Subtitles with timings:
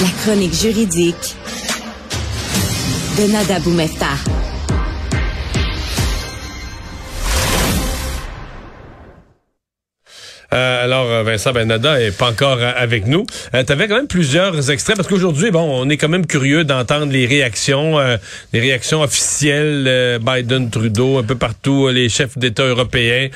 [0.00, 1.36] La chronique juridique
[3.16, 4.43] de Nada Boumefta.
[10.54, 13.26] Euh, alors, euh, Vincent Benada est pas encore euh, avec nous.
[13.52, 17.10] tu avais quand même plusieurs extraits parce qu'aujourd'hui, bon, on est quand même curieux d'entendre
[17.12, 17.98] les réactions,
[18.52, 23.28] les réactions officielles, Biden, Trudeau, un peu partout, les chefs d'État européens.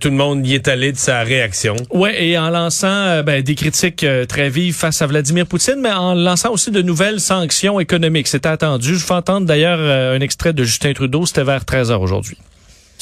[0.00, 1.76] tout le monde y est allé de sa réaction.
[1.90, 6.14] Ouais, et en lançant ben, des critiques très vives face à Vladimir Poutine, mais en
[6.14, 8.28] lançant aussi de nouvelles sanctions économiques.
[8.28, 8.96] C'était attendu.
[8.96, 11.26] Je vais entendre d'ailleurs un extrait de Justin Trudeau.
[11.26, 12.36] C'était vers 13 h aujourd'hui.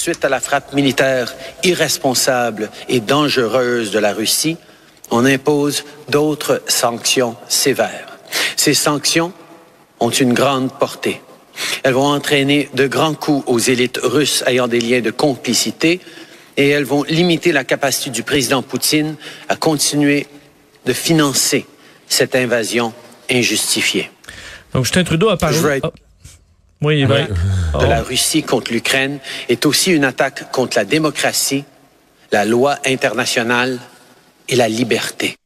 [0.05, 4.59] Suite à la frappe militaire irresponsable et dangereuse de la Russie,
[5.11, 8.19] on impose d'autres sanctions sévères.
[8.55, 9.33] Ces sanctions
[10.01, 11.23] ont une grande portée.
[11.85, 16.01] Elles vont entraîner de grands coups aux élites russes ayant des liens de complicité
[16.59, 19.17] et elles vont limiter la capacité du président Poutine
[19.49, 20.27] à continuer
[20.85, 21.65] de financer
[22.09, 22.93] cette invasion
[23.31, 24.11] injustifiée.
[24.75, 25.81] Donc Justin Trudeau a parlé
[26.83, 28.05] de la oh.
[28.05, 31.65] Russie contre l'Ukraine est aussi une attaque contre la démocratie,
[32.33, 33.79] la loi internationale
[34.49, 35.37] et la liberté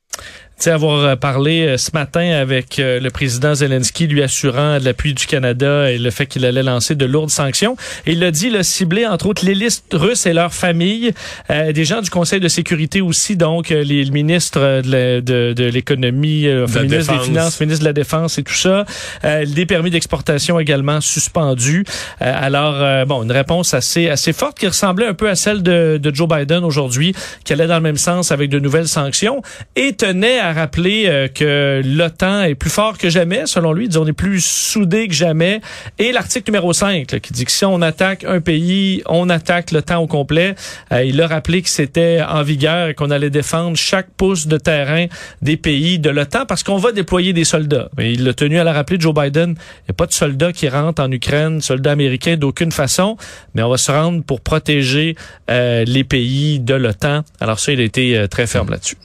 [0.66, 5.14] avoir euh, parlé euh, ce matin avec euh, le président Zelensky, lui assurant de l'appui
[5.14, 7.76] du Canada et le fait qu'il allait lancer de lourdes sanctions.
[8.06, 11.12] Et il a dit, le cibler entre autres les listes russes et leurs familles,
[11.48, 17.24] des gens du Conseil de sécurité aussi, donc les ministres de, l'économie, le ministre des
[17.24, 18.84] Finances, ministre de la Défense et tout ça,
[19.22, 21.84] des permis d'exportation également suspendus.
[22.20, 26.14] alors, bon, une réponse assez assez forte qui ressemblait un peu à celle de, de
[26.14, 29.42] Joe Biden aujourd'hui, qui allait dans le même sens avec de nouvelles sanctions
[29.76, 33.86] et tenait à a rappelé euh, que l'OTAN est plus fort que jamais, selon lui.
[33.86, 35.60] Il on est plus soudé que jamais.
[35.98, 40.02] Et l'article numéro 5, qui dit que si on attaque un pays, on attaque l'OTAN
[40.02, 40.54] au complet.
[40.92, 44.56] Euh, il a rappelé que c'était en vigueur et qu'on allait défendre chaque pouce de
[44.56, 45.06] terrain
[45.42, 47.88] des pays de l'OTAN parce qu'on va déployer des soldats.
[47.96, 49.50] Mais il a tenu à la rappeler, Joe Biden.
[49.50, 53.16] Il n'y a pas de soldats qui rentrent en Ukraine, soldats américains d'aucune façon,
[53.54, 55.16] mais on va se rendre pour protéger
[55.50, 57.22] euh, les pays de l'OTAN.
[57.40, 58.96] Alors ça, il a été très ferme là-dessus.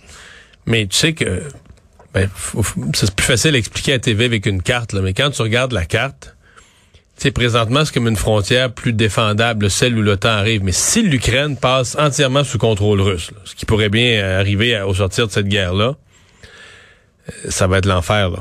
[0.65, 1.43] Mais tu sais que
[2.13, 2.29] ben,
[2.93, 5.71] c'est plus facile à expliquer à TV avec une carte, là, mais quand tu regardes
[5.71, 6.35] la carte,
[7.15, 10.63] c'est présentement c'est comme une frontière plus défendable, celle où l'OTAN arrive.
[10.63, 15.27] Mais si l'Ukraine passe entièrement sous contrôle russe, ce qui pourrait bien arriver au sortir
[15.27, 15.95] de cette guerre-là,
[17.29, 18.29] euh, ça va être l'enfer.
[18.29, 18.39] Là.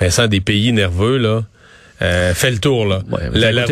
[0.00, 1.44] Vincent, des pays nerveux, là,
[2.00, 2.86] euh, fait le tour.
[2.86, 3.02] Là.
[3.32, 3.66] la, la,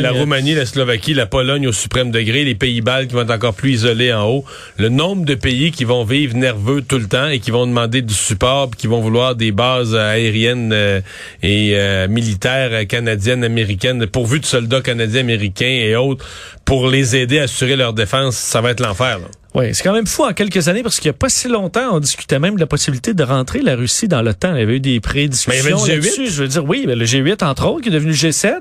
[0.00, 3.54] la, Roumanie, la Slovaquie, la Pologne au suprême degré, les Pays-Bas qui vont être encore
[3.54, 4.44] plus isolés en haut.
[4.78, 8.02] Le nombre de pays qui vont vivre nerveux tout le temps et qui vont demander
[8.02, 11.00] du support, qui vont vouloir des bases aériennes euh,
[11.42, 16.24] et euh, militaires canadiennes, américaines, pourvues de soldats canadiens, américains et autres,
[16.64, 19.18] pour les aider à assurer leur défense, ça va être l'enfer.
[19.56, 21.96] Oui, c'est quand même fou en quelques années parce qu'il n'y a pas si longtemps,
[21.96, 24.54] on discutait même de la possibilité de rentrer la Russie dans l'OTAN.
[24.54, 26.30] Il y avait eu des prédiscussions G8.
[26.30, 28.52] Je veux dire, oui, le G8 entre autres qui est devenu G7,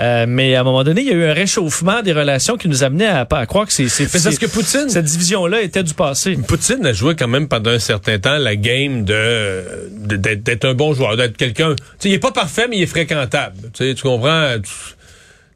[0.00, 2.66] euh, mais à un moment donné, il y a eu un réchauffement des relations qui
[2.68, 5.92] nous amenait à, à croire que c'est c'est parce que Poutine cette division-là était du
[5.92, 6.38] passé.
[6.48, 10.94] Poutine a joué quand même pendant un certain temps la game de d'être un bon
[10.94, 11.74] joueur, d'être quelqu'un.
[11.74, 13.56] Tu sais, il est pas parfait, mais il est fréquentable.
[13.74, 14.54] Tu sais, tu comprends?
[14.62, 14.70] Tu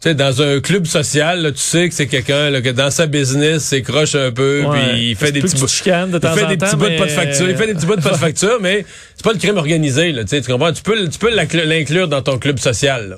[0.08, 3.62] sais, dans un club social, là, tu sais que c'est quelqu'un que dans sa business,
[3.62, 5.66] c'est croche un peu, puis il fait des petits bouts.
[5.66, 7.48] de temps il fait des petits bouts de pas de facture.
[7.48, 10.12] Il fait des petits bouts de pas de facture, mais c'est pas le crime organisé,
[10.12, 10.24] là.
[10.24, 10.72] Tu comprends?
[10.72, 13.16] Tu peux, tu peux l'inclure dans ton club social, là.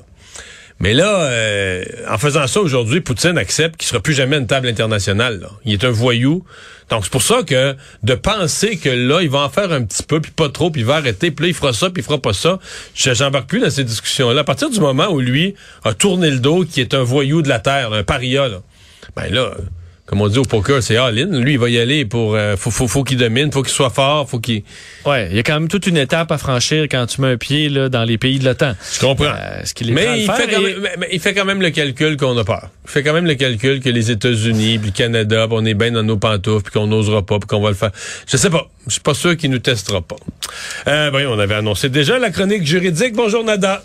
[0.80, 4.66] Mais là, euh, en faisant ça aujourd'hui, Poutine accepte qu'il sera plus jamais une table
[4.66, 5.40] internationale.
[5.40, 5.50] Là.
[5.64, 6.44] Il est un voyou.
[6.90, 10.02] Donc c'est pour ça que de penser que là, il va en faire un petit
[10.02, 12.04] peu, puis pas trop, puis il va arrêter, puis là, il fera ça, puis il
[12.04, 12.58] fera pas ça.
[12.94, 14.40] J'embarque plus dans ces discussions-là.
[14.42, 17.48] À partir du moment où lui a tourné le dos, qui est un voyou de
[17.48, 18.60] la terre, un paria, là,
[19.16, 19.52] ben là
[20.06, 21.41] comme on dit au poker, c'est all-in.
[21.41, 22.34] Lui, il va y aller pour.
[22.34, 24.62] Euh, faut, faut, faut qu'il domine, faut qu'il soit fort, faut qu'il.
[25.06, 27.37] Ouais, il y a quand même toute une étape à franchir quand tu mets un
[27.38, 28.75] pied là dans les pays de l'OTAN.
[28.93, 29.25] Je comprends.
[29.25, 31.70] Euh, ce qu'il est mais, il fait quand même, mais, il fait quand même le
[31.70, 32.69] calcul qu'on a peur.
[32.84, 35.91] Il fait quand même le calcul que les États-Unis, puis le Canada, on est bien
[35.91, 37.93] dans nos pantoufles, puis qu'on n'osera pas, puis qu'on va le faire.
[38.26, 38.69] Je sais pas.
[38.87, 40.17] Je suis pas sûr qu'il nous testera pas.
[40.87, 43.14] Euh, ben, on avait annoncé déjà la chronique juridique.
[43.14, 43.82] Bonjour Nada.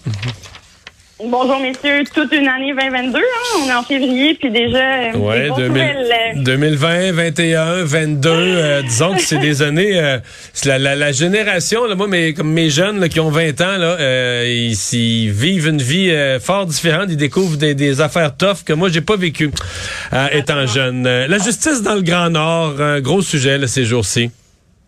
[1.21, 3.21] Bonjour messieurs, toute une année 2022, hein?
[3.61, 5.49] on est en février puis déjà euh, ouais,
[6.37, 10.19] 2020, 21, 22, disons que c'est des années euh,
[10.63, 13.77] la, la, la, génération là moi mais comme mes jeunes là, qui ont 20 ans
[13.77, 18.63] là euh, ils, vivent une vie euh, fort différente, ils découvrent des, des affaires tough
[18.65, 19.51] que moi j'ai pas vécu
[20.31, 21.03] étant jeune.
[21.03, 24.31] la justice dans le Grand Nord, un gros sujet là, ces jours-ci.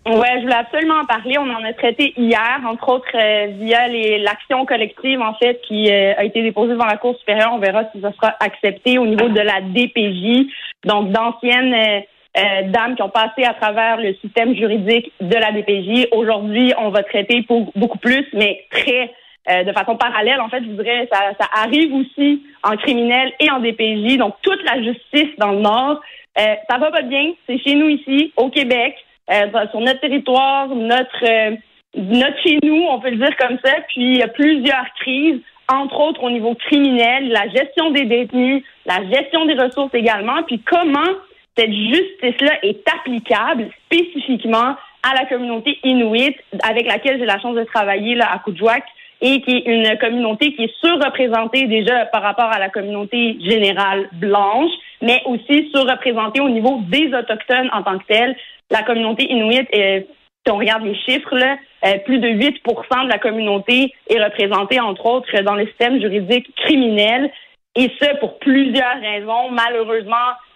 [0.04, 1.38] Ouais, je voulais absolument en parler.
[1.38, 3.88] On en a traité hier, entre autres euh, via
[4.18, 7.52] l'action collective en fait qui euh, a été déposée devant la Cour supérieure.
[7.54, 10.50] On verra si ça sera accepté au niveau de la DPJ.
[10.86, 12.00] Donc d'anciennes euh,
[12.40, 16.08] euh, dames qui ont passé à travers le système juridique de la DPJ.
[16.14, 19.14] Aujourd'hui, on va traiter pour beaucoup plus, mais très
[19.48, 20.40] de façon parallèle.
[20.40, 24.18] En fait, je voudrais, ça, ça arrive aussi en criminel et en DPJ.
[24.18, 26.00] Donc, toute la justice dans le Nord,
[26.38, 27.34] ça va pas bien.
[27.48, 28.96] C'est chez nous ici, au Québec,
[29.32, 31.56] euh, sur notre territoire, notre euh,
[31.96, 33.72] notre chez nous, on peut le dire comme ça.
[33.90, 35.42] Puis, il y a plusieurs crises
[35.72, 40.60] entre autres au niveau criminel, la gestion des détenus, la gestion des ressources également, puis
[40.60, 41.00] comment
[41.58, 47.64] cette justice-là est applicable spécifiquement à la communauté inuit avec laquelle j'ai la chance de
[47.64, 48.84] travailler là, à Kujwak
[49.22, 54.10] et qui est une communauté qui est surreprésentée déjà par rapport à la communauté générale
[54.14, 58.36] blanche, mais aussi surreprésentée au niveau des Autochtones en tant que tels.
[58.72, 60.08] La communauté inuit est
[60.46, 64.80] si on regarde les chiffres, là, euh, plus de 8% de la communauté est représentée,
[64.80, 67.32] entre autres, dans le système juridique criminel.
[67.76, 69.52] Et ce, pour plusieurs raisons.
[69.52, 70.16] Malheureusement,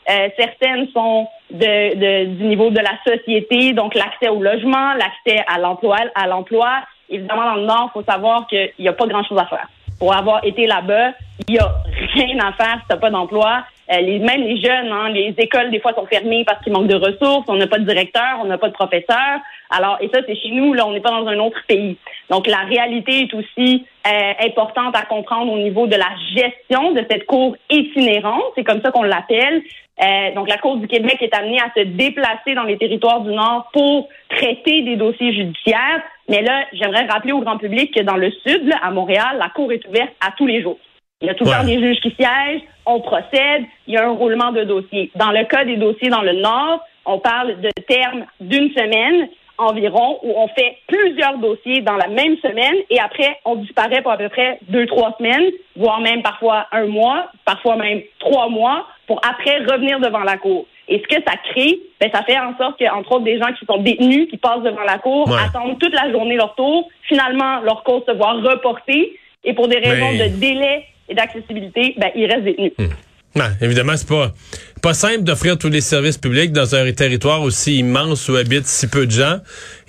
[0.09, 5.43] euh, certaines sont de, de, du niveau de la société, donc l'accès au logement, l'accès
[5.47, 5.97] à l'emploi.
[6.15, 6.81] À l'emploi.
[7.09, 9.67] Évidemment, dans le Nord, il faut savoir qu'il n'y a pas grand-chose à faire.
[9.99, 11.11] Pour avoir été là-bas,
[11.47, 11.71] il n'y a
[12.13, 13.63] rien à faire si tu n'as pas d'emploi.
[13.91, 16.87] Euh, les, même les jeunes, hein, les écoles, des fois, sont fermées parce qu'il manque
[16.87, 19.39] de ressources, on n'a pas de directeur, on n'a pas de professeur.
[19.69, 21.97] Alors, et ça, c'est chez nous, là, on n'est pas dans un autre pays.
[22.29, 27.05] Donc, la réalité est aussi euh, importante à comprendre au niveau de la gestion de
[27.09, 29.61] cette cour itinérante, c'est comme ça qu'on l'appelle.
[30.01, 33.31] Euh, donc, la Cour du Québec est amenée à se déplacer dans les territoires du
[33.31, 36.01] Nord pour traiter des dossiers judiciaires.
[36.27, 39.71] Mais là, j'aimerais rappeler au grand public que dans le Sud, à Montréal, la Cour
[39.71, 40.79] est ouverte à tous les jours.
[41.25, 44.05] Il y a tout le temps des juges qui siègent, on procède, il y a
[44.05, 45.09] un roulement de dossiers.
[45.15, 49.27] Dans le cas des dossiers dans le Nord, on parle de termes d'une semaine
[49.57, 54.11] environ où on fait plusieurs dossiers dans la même semaine et après, on disparaît pour
[54.11, 58.85] à peu près deux, trois semaines, voire même parfois un mois, parfois même trois mois,
[59.07, 60.67] pour après revenir devant la cour.
[60.87, 63.65] Et ce que ça crée, ben, ça fait en sorte qu'entre autres, des gens qui
[63.65, 67.81] sont détenus, qui passent devant la cour, attendent toute la journée leur tour, finalement, leur
[67.83, 72.45] cause se voit reportée, et pour des raisons de délai et d'accessibilité, ben, ils restent
[72.45, 72.73] détenus.
[72.77, 72.87] Hmm.
[73.35, 74.33] Non, évidemment, c'est pas
[74.81, 78.85] pas simple d'offrir tous les services publics dans un territoire aussi immense où habitent si
[78.85, 79.39] peu de gens.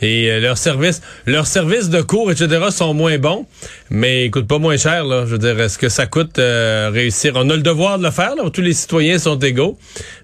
[0.00, 3.46] Et euh, leurs services leurs services de cours etc sont moins bons.
[3.90, 5.24] Mais ils coûtent pas moins cher là.
[5.26, 7.32] Je veux dire est-ce que ça coûte euh, réussir?
[7.36, 8.48] On a le devoir de le faire là.
[8.48, 9.78] Tous les citoyens sont égaux.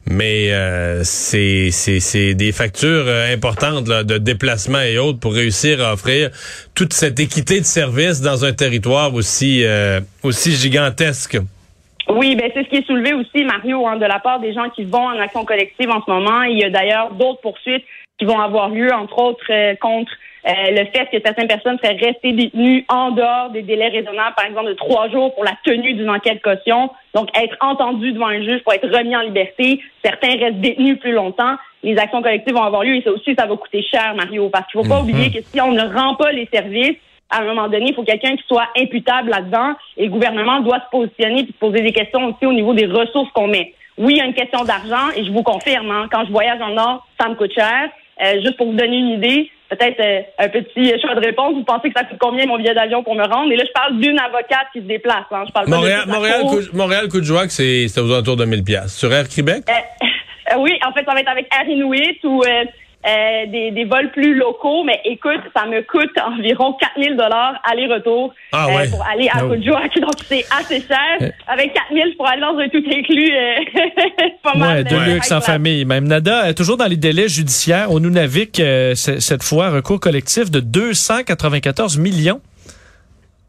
[0.06, 5.92] Mais euh, c'est c'est des factures importantes là, de déplacement et autres pour réussir à
[5.92, 6.30] offrir
[6.74, 9.64] toute cette équité de services dans un territoire aussi
[10.22, 11.38] aussi gigantesque
[12.08, 14.68] oui, ben c'est ce qui est soulevé aussi, Mario, hein, de la part des gens
[14.70, 16.42] qui vont en action collective en ce moment.
[16.42, 17.84] Il y a d'ailleurs d'autres poursuites
[18.18, 20.12] qui vont avoir lieu, entre autres, euh, contre
[20.46, 24.44] euh, le fait que certaines personnes seraient restées détenues en dehors des délais raisonnables, par
[24.44, 28.42] exemple de trois jours pour la tenue d'une enquête caution, donc être entendu devant un
[28.42, 29.80] juge pour être remis en liberté.
[30.04, 31.54] Certains restent détenus plus longtemps.
[31.84, 34.66] Les actions collectives vont avoir lieu et ça aussi, ça va coûter cher, Mario, parce
[34.66, 35.10] qu'il ne faut pas mhm.
[35.10, 36.96] oublier que si on ne rend pas les services,
[37.32, 40.80] à un moment donné, il faut quelqu'un qui soit imputable là-dedans et le gouvernement doit
[40.80, 43.74] se positionner et se poser des questions aussi au niveau des ressources qu'on met.
[43.98, 46.60] Oui, il y a une question d'argent et je vous confirme, hein, quand je voyage
[46.60, 47.88] en Nord, ça me coûte cher.
[48.22, 51.54] Euh, juste pour vous donner une idée, peut-être euh, un petit choix de réponse.
[51.54, 53.50] Vous pensez que ça coûte combien mon billet d'avion pour me rendre?
[53.50, 55.24] Et là, je parle d'une avocate qui se déplace.
[55.30, 55.44] Hein.
[55.48, 59.12] Je parle Montréal, pas de Montréal, Montréal, Montréal c'est aux alentours de 1000 pièces Sur
[59.12, 59.64] Air Québec?
[60.50, 62.42] Euh, oui, en fait, ça va être avec Air Inuit ou
[63.04, 68.32] euh, des, des, vols plus locaux, mais écoute, ça me coûte environ 4000 dollars aller-retour
[68.52, 69.48] ah euh, pour aller à oh.
[69.48, 71.18] donc c'est assez cher.
[71.20, 71.28] Euh.
[71.48, 73.32] Avec 4000 pour aller dans un tout inclus,
[74.42, 74.84] pas mal.
[74.84, 75.84] de luxe en famille.
[75.84, 78.62] Même Nada, toujours dans les délais judiciaires, on nous navigue
[78.94, 82.40] cette fois recours collectif de 294 millions.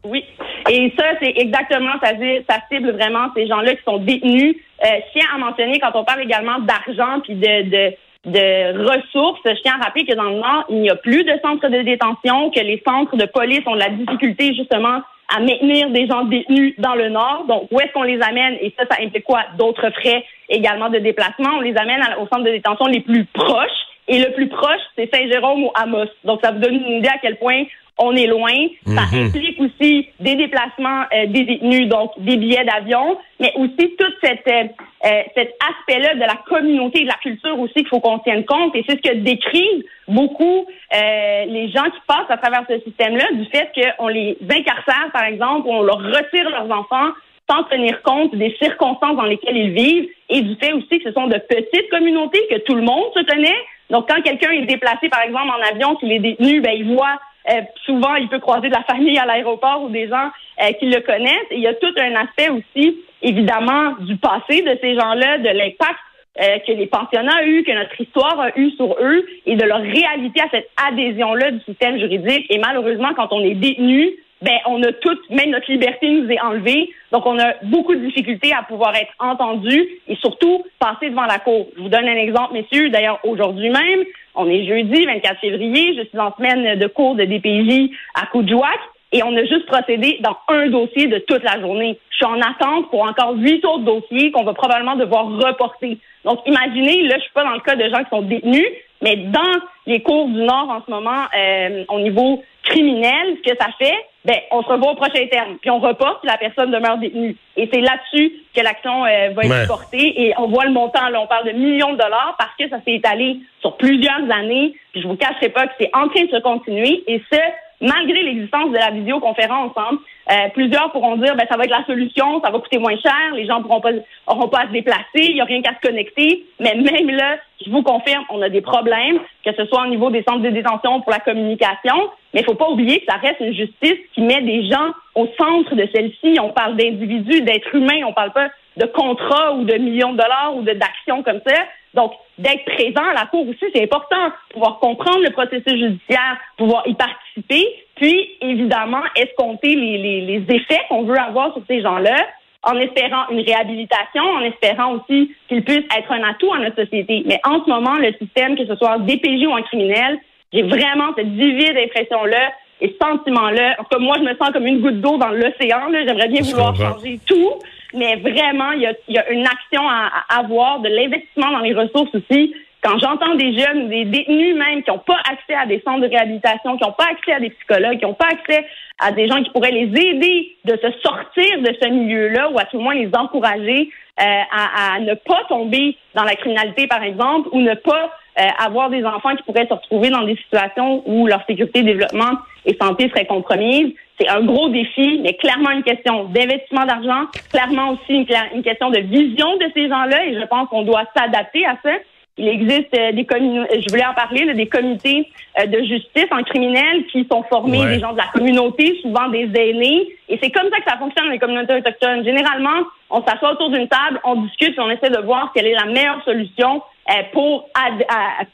[0.04, 0.24] Oui.
[0.70, 2.12] Et ça, c'est exactement, ça,
[2.48, 4.56] ça cible vraiment ces gens-là qui sont détenus.
[4.82, 9.40] Euh, je tiens à mentionner, quand on parle également d'argent puis de, de de ressources.
[9.44, 11.82] Je tiens à rappeler que dans le Nord, il n'y a plus de centres de
[11.82, 15.00] détention, que les centres de police ont de la difficulté justement
[15.34, 17.44] à maintenir des gens détenus dans le Nord.
[17.48, 18.58] Donc, où est-ce qu'on les amène?
[18.60, 19.40] Et ça, ça implique quoi?
[19.58, 21.56] D'autres frais également de déplacement.
[21.56, 23.70] On les amène aux centres de détention les plus proches.
[24.06, 26.10] Et le plus proche, c'est Saint-Jérôme ou Amos.
[26.24, 27.64] Donc, ça vous donne une idée à quel point
[27.98, 28.52] on est loin.
[28.86, 29.26] Ça mhm.
[29.26, 34.46] implique aussi des déplacements euh, des détenus, donc des billets d'avion, mais aussi tout cette,
[34.48, 34.64] euh,
[35.04, 38.44] euh, cet aspect-là de la communauté et de la culture aussi qu'il faut qu'on tienne
[38.44, 38.74] compte.
[38.74, 43.44] Et c'est ce que décrivent beaucoup les gens qui passent à travers ce système-là, du
[43.46, 47.10] fait qu'on les incarcère, par exemple, on leur retire leurs enfants
[47.50, 51.12] sans tenir compte des circonstances dans lesquelles ils vivent et du fait aussi que ce
[51.12, 53.56] sont de petites communautés, que tout le monde se connaît.
[53.90, 57.18] Donc, quand quelqu'un est déplacé, par exemple, en avion, qu'il est détenu, ben, il voit
[57.50, 60.30] euh, souvent, il peut croiser de la famille à l'aéroport ou des gens
[60.62, 61.50] euh, qui le connaissent.
[61.50, 65.98] Il y a tout un aspect aussi, évidemment, du passé de ces gens-là, de l'impact
[66.40, 69.64] euh, que les pensionnats ont eu, que notre histoire a eu sur eux et de
[69.64, 72.46] leur réalité à cette adhésion-là du système juridique.
[72.48, 74.10] Et malheureusement, quand on est détenu,
[74.44, 76.92] ben on a toute, même notre liberté nous est enlevée.
[77.12, 81.38] Donc on a beaucoup de difficultés à pouvoir être entendu et surtout passer devant la
[81.38, 81.68] cour.
[81.76, 82.90] Je vous donne un exemple, messieurs.
[82.90, 85.96] D'ailleurs, aujourd'hui même, on est jeudi 24 février.
[85.96, 88.78] Je suis en semaine de cours de DPJ à Coudjouac
[89.12, 91.98] et on a juste procédé dans un dossier de toute la journée.
[92.10, 95.98] Je suis en attente pour encore huit autres dossiers qu'on va probablement devoir reporter.
[96.24, 98.66] Donc, imaginez, là, je suis pas dans le cas de gens qui sont détenus,
[99.02, 103.56] mais dans les cours du Nord en ce moment, euh, au niveau criminel, ce que
[103.56, 106.70] ça fait, ben, on se revoit au prochain terme, puis on reporte, puis la personne
[106.70, 107.36] demeure détenue.
[107.56, 110.22] Et c'est là-dessus que l'action euh, va être portée.
[110.22, 112.82] Et on voit le montant, là, on parle de millions de dollars parce que ça
[112.84, 114.74] s'est étalé sur plusieurs années.
[114.92, 117.04] Puis je vous cacherai pas que c'est en train de se continuer.
[117.06, 117.38] Et ce,
[117.82, 119.98] malgré l'existence de la visioconférence ensemble,
[120.30, 123.34] euh, plusieurs pourront dire ben ça va être la solution, ça va coûter moins cher,
[123.34, 123.90] les gens pourront pas
[124.26, 126.46] auront pas à se déplacer, il y a rien qu'à se connecter.
[126.60, 130.10] Mais même là, je vous confirme, on a des problèmes, que ce soit au niveau
[130.10, 133.40] des centres de détention pour la communication, mais il faut pas oublier que ça reste
[133.40, 136.38] une justice qui met des gens au centre de celle-ci.
[136.40, 140.56] On parle d'individus, d'êtres humains, on parle pas de contrats ou de millions de dollars
[140.56, 141.54] ou d'actions comme ça.
[141.94, 144.32] Donc, d'être présent à la Cour aussi, c'est important.
[144.50, 150.80] Pouvoir comprendre le processus judiciaire, pouvoir y participer, puis, évidemment, escompter les, les, les effets
[150.88, 152.16] qu'on veut avoir sur ces gens-là,
[152.62, 157.22] en espérant une réhabilitation, en espérant aussi qu'ils puissent être un atout à notre société.
[157.26, 160.18] Mais en ce moment, le système, que ce soit en DPJ ou en criminel,
[160.52, 163.76] j'ai vraiment cette divide impression-là et ce sentiment-là.
[163.78, 165.90] En tout cas, moi, je me sens comme une goutte d'eau dans l'océan.
[165.92, 167.58] J'aimerais bien vouloir changer tout
[167.94, 171.74] mais vraiment, il y a, y a une action à, avoir, de l'investissement dans les
[171.74, 172.54] ressources aussi.
[172.84, 176.08] Quand j'entends des jeunes des détenus même qui n'ont pas accès à des centres de
[176.08, 178.66] réhabilitation, qui n'ont pas accès à des psychologues, qui n'ont pas accès
[178.98, 182.64] à des gens qui pourraient les aider de se sortir de ce milieu-là ou à
[182.66, 183.88] tout le moins les encourager
[184.20, 188.42] euh, à, à, ne pas tomber dans la criminalité, par exemple, ou ne pas euh,
[188.58, 192.76] avoir des enfants qui pourraient se retrouver dans des situations où leur sécurité, développement et
[192.80, 193.94] santé seraient compromises.
[194.20, 199.00] C'est un gros défi, mais clairement une question d'investissement d'argent, clairement aussi une, question de
[199.00, 201.92] vision de ces gens-là, et je pense qu'on doit s'adapter à ça.
[202.36, 206.42] Il existe euh, des communautés, je voulais en parler, des comités euh, de justice en
[206.42, 210.08] criminel qui sont formés des gens de la communauté, souvent des aînés.
[210.28, 212.24] Et c'est comme ça que ça fonctionne dans les communautés autochtones.
[212.24, 215.74] Généralement, on s'assoit autour d'une table, on discute, et on essaie de voir quelle est
[215.74, 217.68] la meilleure solution euh, pour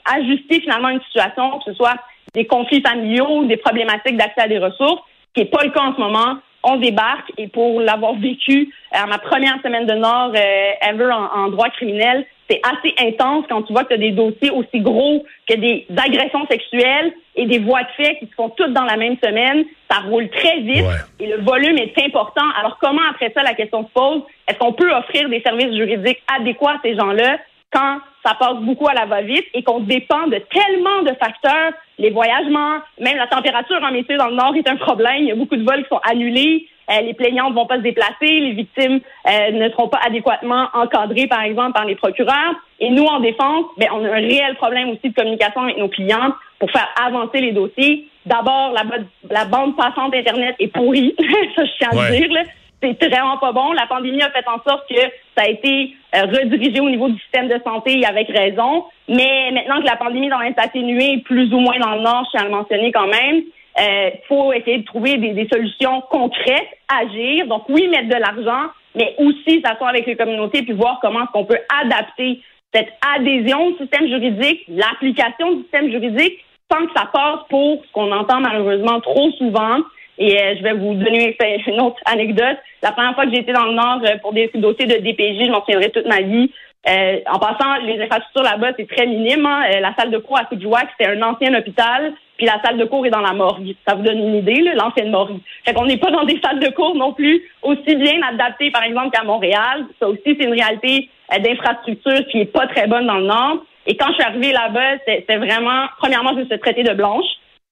[0.05, 1.97] ajuster finalement une situation, que ce soit
[2.35, 5.01] des conflits familiaux, des problématiques d'accès à des ressources
[5.35, 6.39] qui n'est pas le cas en ce moment.
[6.63, 11.49] On débarque et pour l'avoir vécu à ma première semaine de Nord euh, ever en,
[11.49, 15.25] droit criminel, c'est assez intense quand tu vois que tu as des dossiers aussi gros
[15.49, 18.97] que des agressions sexuelles et des voies de fait qui se font toutes dans la
[18.97, 19.65] même semaine.
[19.91, 20.85] Ça roule très vite
[21.21, 22.45] et le volume est important.
[22.59, 24.23] Alors comment après ça la question se pose?
[24.49, 27.39] Est-ce qu'on peut offrir des services juridiques adéquats à ces gens-là
[27.73, 32.11] quand ça passe beaucoup à la va-vite et qu'on dépend de tellement de facteurs, les
[32.11, 35.19] voyagements, même la température en métier dans le nord est un problème.
[35.21, 36.67] Il y a beaucoup de vols qui sont annulés.
[36.91, 40.69] Euh, les plaignants ne vont pas se déplacer, les victimes euh, ne seront pas adéquatement
[40.75, 42.55] encadrées, par exemple, par les procureurs.
[42.81, 45.89] Et nous, en défense, ben, on a un réel problème aussi de communication avec nos
[45.89, 48.09] clients pour faire avancer les dossiers.
[48.27, 48.83] D'abord, la,
[49.31, 51.15] la, bande passante Internet est pourrie,
[51.57, 52.33] ça je tiens à dire.
[52.33, 52.43] Là
[52.83, 53.73] c'est vraiment pas bon.
[53.73, 55.01] La pandémie a fait en sorte que
[55.37, 58.85] ça a été euh, redirigé au niveau du système de santé avec raison.
[59.09, 62.43] Mais maintenant que la pandémie dans atténuée, plus ou moins dans le Nord, je tiens
[62.43, 63.43] à le mentionner quand même,
[63.79, 67.47] il euh, faut essayer de trouver des, des, solutions concrètes, agir.
[67.47, 71.33] Donc oui, mettre de l'argent, mais aussi s'asseoir avec les communautés puis voir comment est-ce
[71.33, 72.41] qu'on peut adapter
[72.75, 76.39] cette adhésion au système juridique, l'application du système juridique,
[76.71, 79.79] sans que ça passe pour ce qu'on entend malheureusement trop souvent,
[80.19, 81.37] et euh, je vais vous donner
[81.67, 82.59] une autre anecdote.
[82.83, 85.47] La première fois que j'ai été dans le Nord euh, pour des dossiers de DPJ,
[85.47, 86.53] je m'en souviendrai toute ma vie.
[86.89, 89.45] Euh, en passant, les infrastructures là-bas, c'est très minime.
[89.45, 89.81] Hein.
[89.81, 93.05] la salle de cours à Coudjouac, c'était un ancien hôpital, puis la salle de cours
[93.05, 93.75] est dans la morgue.
[93.87, 95.41] Ça vous donne une idée, l'ancienne morgue.
[95.65, 98.83] Fait qu'on n'est pas dans des salles de cours non plus aussi bien adaptées, par
[98.83, 99.85] exemple, qu'à Montréal.
[99.99, 103.59] Ça aussi, c'est une réalité d'infrastructure qui est pas très bonne dans le Nord.
[103.87, 107.27] Et quand je suis arrivée là-bas, c'était vraiment, premièrement, je me suis traitée de blanche.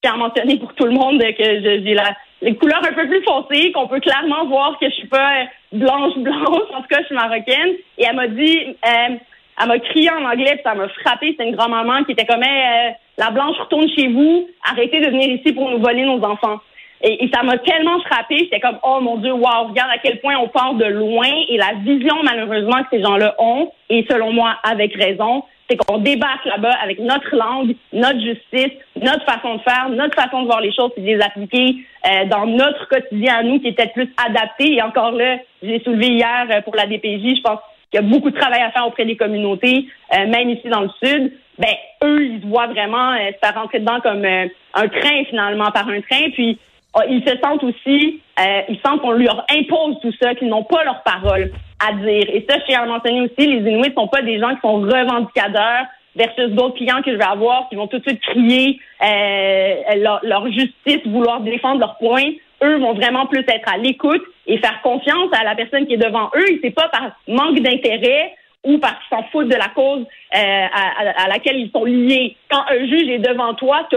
[0.05, 3.73] J'ai mentionné pour tout le monde que j'ai la les couleurs un peu plus foncées,
[3.73, 6.71] qu'on peut clairement voir que je suis pas blanche blanche.
[6.75, 7.75] En tout cas, je suis marocaine.
[7.99, 9.17] Et elle m'a dit, euh,
[9.61, 11.29] elle m'a crié en anglais, puis ça m'a frappé.
[11.31, 15.29] C'était une grand-maman qui était comme, euh, la blanche retourne chez vous, arrêtez de venir
[15.29, 16.61] ici pour nous voler nos enfants.
[17.03, 20.37] Et, ça m'a tellement frappé, j'étais comme, oh mon Dieu, wow, regarde à quel point
[20.37, 24.57] on part de loin et la vision malheureusement que ces gens-là ont, et selon moi
[24.65, 29.89] avec raison, c'est qu'on débarque là-bas avec notre langue, notre justice, notre façon de faire,
[29.91, 33.43] notre façon de voir les choses et de les appliquer euh, dans notre quotidien à
[33.43, 34.75] nous qui est peut-être plus adapté.
[34.75, 37.61] Et encore là, j'ai soulevé hier euh, pour la DPJ, je pense
[37.91, 40.83] qu'il y a beaucoup de travail à faire auprès des communautés, euh, même ici dans
[40.83, 44.89] le Sud, ben eux, ils voient vraiment euh, se faire rentrer dedans comme euh, un
[44.89, 46.31] train finalement par un train.
[46.33, 46.59] Puis
[46.95, 48.21] oh, ils se sentent aussi,
[48.69, 52.25] ils sentent qu'on leur impose tout ça, qu'ils n'ont pas leur parole à dire.
[52.33, 54.61] Et ça, je tiens à mentionner aussi, les Inuits ne sont pas des gens qui
[54.63, 58.81] sont revendicateurs versus d'autres clients que je vais avoir qui vont tout de suite crier
[59.01, 62.33] leur, leur, justice, vouloir défendre leurs points.
[62.63, 65.99] Eux vont vraiment plus être à l'écoute et faire confiance à la personne qui est
[65.99, 66.51] devant eux.
[66.51, 70.05] Et c'est pas par manque d'intérêt ou parce qu'ils s'en foutent de la cause
[70.35, 72.37] euh, à, laquelle ils sont liés.
[72.51, 73.97] Quand un juge est devant toi, tu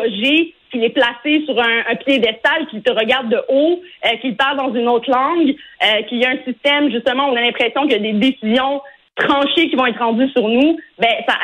[0.72, 4.58] qu'il est placé sur un, un piédestal, qu'il te regarde de haut, euh, qu'il parle
[4.58, 7.88] dans une autre langue, euh, qu'il y a un système, justement, où on a l'impression
[7.88, 8.82] qu'il des décisions
[9.16, 11.36] tranchées qui vont être rendues sur nous, ben ça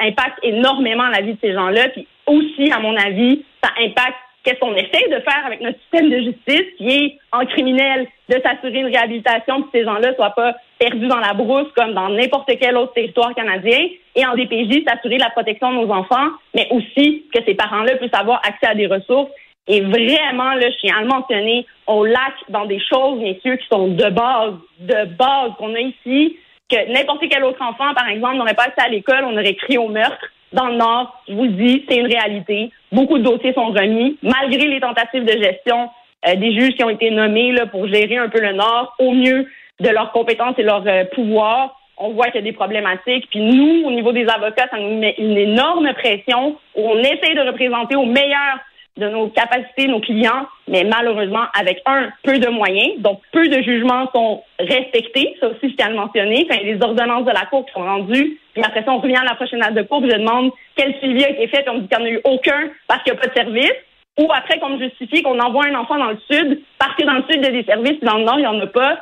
[0.00, 1.90] impacte énormément la vie de ces gens-là.
[1.90, 6.10] Puis aussi, à mon avis, ça impacte qu'est-ce qu'on essaie de faire avec notre système
[6.10, 10.54] de justice, qui est en criminel, de s'assurer une réhabilitation, que ces gens-là soient pas
[10.78, 13.78] perdus dans la brousse comme dans n'importe quel autre territoire canadien,
[14.14, 18.14] et en DPJ, s'assurer la protection de nos enfants, mais aussi que ces parents-là puissent
[18.14, 19.30] avoir accès à des ressources.
[19.68, 23.56] Et vraiment, là, je tiens à le mentionner, on laque dans des choses, bien sûr,
[23.56, 26.36] qui sont de base, de base qu'on a ici,
[26.68, 29.78] que n'importe quel autre enfant, par exemple, n'aurait pas accès à l'école, on aurait crié
[29.78, 32.70] au meurtre dans le Nord, je vous dis, c'est une réalité.
[32.90, 35.88] Beaucoup de dossiers sont remis, malgré les tentatives de gestion
[36.28, 39.12] euh, des juges qui ont été nommés là, pour gérer un peu le Nord au
[39.12, 39.48] mieux
[39.80, 41.78] de leurs compétences et leurs euh, pouvoirs.
[41.96, 43.28] On voit qu'il y a des problématiques.
[43.30, 47.34] Puis nous, au niveau des avocats, ça nous met une énorme pression où on essaie
[47.34, 48.58] de représenter au meilleur
[48.98, 53.62] de nos capacités, nos clients, mais malheureusement avec un peu de moyens, donc peu de
[53.62, 57.46] jugements sont respectés, ça aussi je tiens à le mentionner, quand il ordonnances de la
[57.46, 60.02] Cour qui sont rendues, puis après ça on revient à la prochaine date de Cour,
[60.02, 62.20] je demande quel suivi a été fait, on me dit qu'il n'y en a eu
[62.24, 63.74] aucun parce qu'il n'y a pas de service,
[64.18, 67.14] ou après qu'on me justifie qu'on envoie un enfant dans le Sud parce que dans
[67.14, 68.66] le Sud il y a des services, puis dans le Nord il n'y en a
[68.66, 68.98] pas,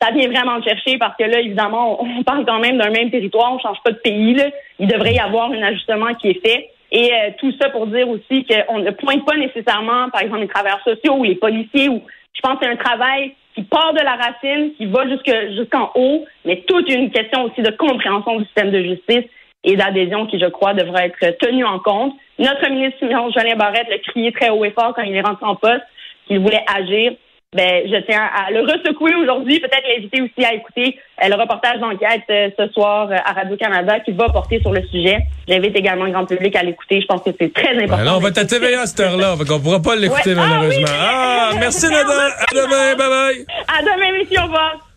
[0.00, 3.10] ça vient vraiment le chercher parce que là, évidemment, on parle quand même d'un même
[3.10, 4.34] territoire, on change pas de pays.
[4.34, 4.50] Là.
[4.78, 6.70] Il devrait y avoir un ajustement qui est fait.
[6.94, 10.48] Et euh, tout ça pour dire aussi qu'on ne pointe pas nécessairement, par exemple, les
[10.48, 11.88] travailleurs sociaux ou les policiers.
[11.88, 12.00] Ou
[12.32, 16.24] je pense que c'est un travail qui part de la racine, qui va jusqu'en haut,
[16.44, 19.24] mais toute une question aussi de compréhension du système de justice
[19.64, 22.14] et d'adhésion qui, je crois, devrait être tenue en compte.
[22.38, 25.56] Notre ministre Jolien Barrette l'a crié très haut et fort quand il est rentré en
[25.56, 25.82] poste
[26.28, 27.12] qu'il voulait agir
[27.54, 31.78] ben, je tiens à le ressecouer aujourd'hui, peut-être l'inviter aussi à écouter euh, le reportage
[31.78, 35.18] d'enquête euh, ce soir euh, à Radio-Canada qui va porter sur le sujet.
[35.46, 37.00] J'invite également le grand public à l'écouter.
[37.00, 38.04] Je pense que c'est très important.
[38.04, 40.86] Ben on va être à à cette heure-là, on ne pourra pas l'écouter malheureusement.
[40.90, 42.28] Ah, ah merci Nada.
[42.40, 43.46] À demain, bye bye.
[43.68, 44.93] À demain, messieurs, au revoir.